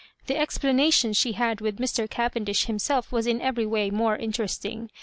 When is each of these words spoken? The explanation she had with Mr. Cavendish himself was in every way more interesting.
The 0.25 0.35
explanation 0.35 1.13
she 1.13 1.33
had 1.33 1.61
with 1.61 1.77
Mr. 1.77 2.09
Cavendish 2.09 2.65
himself 2.65 3.11
was 3.11 3.27
in 3.27 3.39
every 3.39 3.67
way 3.67 3.91
more 3.91 4.15
interesting. 4.15 4.89